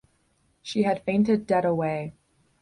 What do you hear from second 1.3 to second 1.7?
dead